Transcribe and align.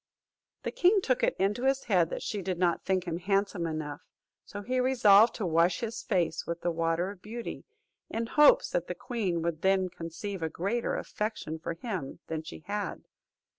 The 0.63 0.71
king 0.71 0.99
took 0.99 1.21
it 1.21 1.35
into 1.37 1.61
his 1.65 1.83
head 1.83 2.09
that 2.09 2.23
she 2.23 2.41
did 2.41 2.57
not 2.57 2.83
think 2.83 3.03
him 3.03 3.19
handsome 3.19 3.67
enough; 3.67 4.01
so 4.43 4.63
he 4.63 4.79
resolved 4.79 5.35
to 5.35 5.45
wash 5.45 5.81
his 5.81 6.01
face 6.01 6.47
with 6.47 6.61
the 6.61 6.71
water 6.71 7.11
of 7.11 7.21
beauty, 7.21 7.65
in 8.09 8.25
hopes 8.25 8.71
that 8.71 8.87
the 8.87 8.95
queen 8.95 9.43
would 9.43 9.61
then 9.61 9.89
conceive 9.89 10.41
a 10.41 10.49
greater 10.49 10.95
affection 10.95 11.59
for 11.59 11.75
him 11.75 12.17
than 12.25 12.41
she 12.41 12.61
had. 12.65 13.03